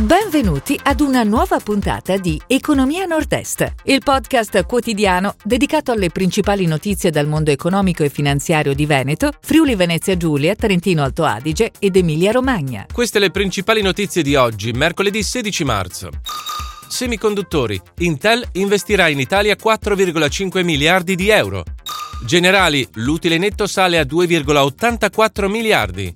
[0.00, 7.10] Benvenuti ad una nuova puntata di Economia Nord-Est, il podcast quotidiano dedicato alle principali notizie
[7.10, 12.32] dal mondo economico e finanziario di Veneto, Friuli Venezia Giulia, Trentino Alto Adige ed Emilia
[12.32, 12.86] Romagna.
[12.90, 16.08] Queste le principali notizie di oggi, mercoledì 16 marzo.
[16.88, 17.78] Semiconduttori.
[17.98, 21.62] Intel investirà in Italia 4,5 miliardi di euro.
[22.24, 26.14] Generali, l'utile netto sale a 2,84 miliardi.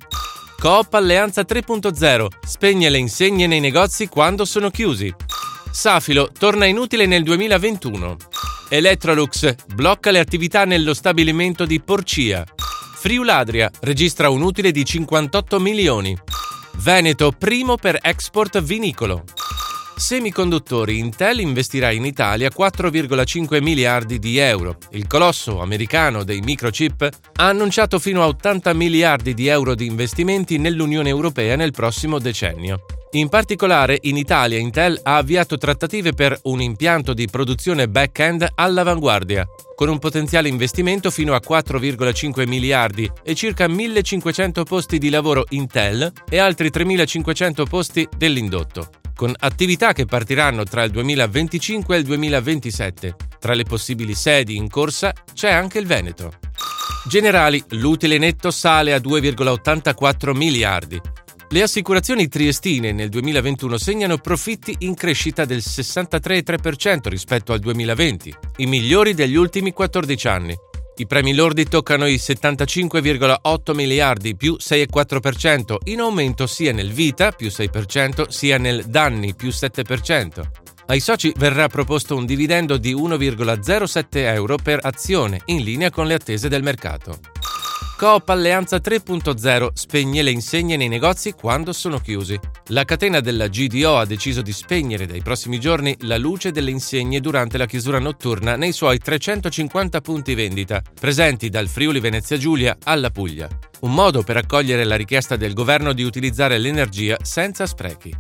[0.65, 5.15] Coop Alleanza 3.0 spegne le insegne nei negozi quando sono chiusi.
[5.71, 8.17] Safilo torna inutile nel 2021.
[8.71, 12.47] Electrolux blocca le attività nello stabilimento di Porcia.
[12.95, 16.17] Friuladria registra un utile di 58 milioni.
[16.77, 19.25] Veneto primo per export vinicolo.
[19.97, 24.77] Semiconduttori Intel investirà in Italia 4,5 miliardi di euro.
[24.91, 30.59] Il colosso americano dei microchip ha annunciato fino a 80 miliardi di euro di investimenti
[30.59, 32.85] nell'Unione Europea nel prossimo decennio.
[33.13, 39.47] In particolare in Italia Intel ha avviato trattative per un impianto di produzione back-end all'avanguardia,
[39.77, 46.11] con un potenziale investimento fino a 4,5 miliardi e circa 1500 posti di lavoro Intel
[46.29, 53.17] e altri 3500 posti dell'indotto con attività che partiranno tra il 2025 e il 2027.
[53.39, 56.33] Tra le possibili sedi in corsa c'è anche il Veneto.
[57.07, 61.01] Generali, l'utile netto sale a 2,84 miliardi.
[61.51, 68.67] Le assicurazioni triestine nel 2021 segnano profitti in crescita del 63,3% rispetto al 2020, i
[68.67, 70.57] migliori degli ultimi 14 anni.
[70.97, 77.49] I premi lordi toccano i 75,8 miliardi più 6,4%, in aumento sia nel vita più
[77.49, 80.43] 6% sia nel danni più 7%.
[80.87, 86.15] Ai soci verrà proposto un dividendo di 1,07 euro per azione, in linea con le
[86.15, 87.34] attese del mercato.
[88.05, 92.39] Coop Alleanza 3.0 spegne le insegne nei negozi quando sono chiusi.
[92.67, 97.21] La catena della GDO ha deciso di spegnere dai prossimi giorni la luce delle insegne
[97.21, 103.09] durante la chiusura notturna nei suoi 350 punti vendita, presenti dal Friuli Venezia Giulia alla
[103.09, 103.49] Puglia.
[103.81, 108.15] Un modo per accogliere la richiesta del governo di utilizzare l'energia senza sprechi.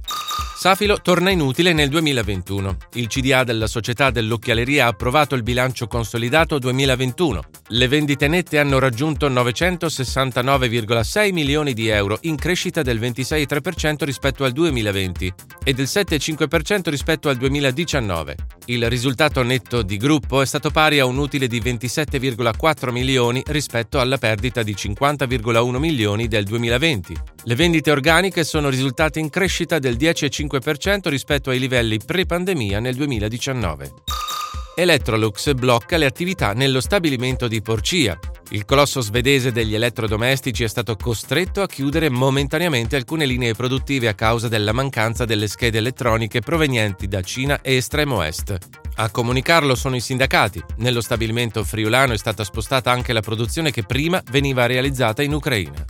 [0.64, 2.76] Safilo torna inutile nel 2021.
[2.94, 7.42] Il CDA della società dell'occhialeria ha approvato il bilancio consolidato 2021.
[7.69, 14.52] Le vendite nette hanno raggiunto 969,6 milioni di euro, in crescita del 26,3% rispetto al
[14.52, 18.34] 2020 e del 7,5% rispetto al 2019.
[18.66, 24.00] Il risultato netto di gruppo è stato pari a un utile di 27,4 milioni rispetto
[24.00, 27.14] alla perdita di 50,1 milioni del 2020.
[27.46, 30.52] Le vendite organiche sono risultate in crescita del 10,5%
[31.09, 33.92] rispetto ai livelli pre-pandemia nel 2019.
[34.76, 38.19] Electrolux blocca le attività nello stabilimento di Porcia.
[38.50, 44.14] Il colosso svedese degli elettrodomestici è stato costretto a chiudere momentaneamente alcune linee produttive a
[44.14, 48.56] causa della mancanza delle schede elettroniche provenienti da Cina e estremo est.
[48.97, 50.62] A comunicarlo sono i sindacati.
[50.78, 55.84] Nello stabilimento friulano è stata spostata anche la produzione che prima veniva realizzata in Ucraina.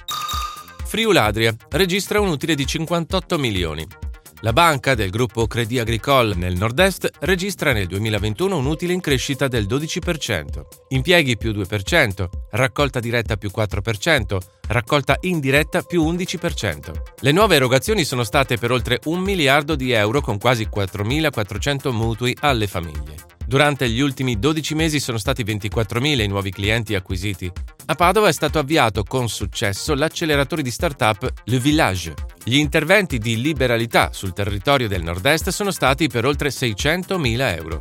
[0.84, 4.03] Friuladria registra un utile di 58 milioni.
[4.44, 9.48] La banca del gruppo Credit Agricole nel nord-est registra nel 2021 un utile in crescita
[9.48, 14.36] del 12%, impieghi più 2%, raccolta diretta più 4%,
[14.68, 16.92] raccolta indiretta più 11%.
[17.20, 22.36] Le nuove erogazioni sono state per oltre un miliardo di euro con quasi 4.400 mutui
[22.40, 23.14] alle famiglie.
[23.46, 27.50] Durante gli ultimi 12 mesi sono stati 24.000 i nuovi clienti acquisiti.
[27.86, 32.14] A Padova è stato avviato con successo l'acceleratore di startup Le Village.
[32.46, 37.80] Gli interventi di liberalità sul territorio del nord-est sono stati per oltre 600.000 euro.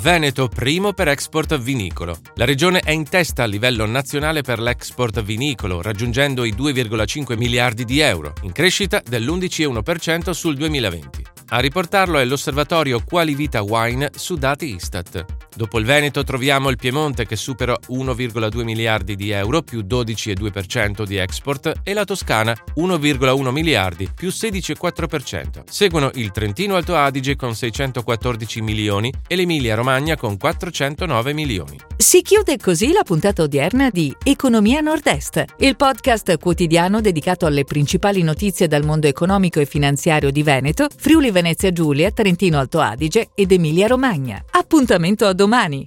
[0.00, 2.18] Veneto primo per export vinicolo.
[2.34, 7.84] La regione è in testa a livello nazionale per l'export vinicolo, raggiungendo i 2,5 miliardi
[7.84, 11.35] di euro, in crescita dell'11,1% sul 2020.
[11.48, 15.24] A riportarlo è l'osservatorio Quali Vita Wine su dati Istat.
[15.54, 21.16] Dopo il Veneto troviamo il Piemonte che supera 1,2 miliardi di euro più 12,2% di
[21.16, 25.62] export e la Toscana 1,1 miliardi più 16,4%.
[25.70, 31.78] Seguono il Trentino Alto Adige con 614 milioni e l'Emilia Romagna con 409 milioni.
[31.96, 38.22] Si chiude così la puntata odierna di Economia Nord-Est, il podcast quotidiano dedicato alle principali
[38.22, 43.52] notizie dal mondo economico e finanziario di Veneto, Friuli Venezia Giulia, Trentino Alto Adige ed
[43.52, 44.42] Emilia Romagna.
[44.52, 45.86] Appuntamento a domani!